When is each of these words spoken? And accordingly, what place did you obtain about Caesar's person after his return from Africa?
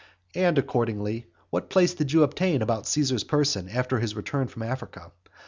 And 0.33 0.57
accordingly, 0.57 1.27
what 1.51 1.69
place 1.69 1.93
did 1.93 2.11
you 2.11 2.23
obtain 2.23 2.63
about 2.63 2.87
Caesar's 2.87 3.23
person 3.23 3.69
after 3.69 3.99
his 3.99 4.15
return 4.15 4.47
from 4.47 4.63
Africa? 4.63 5.11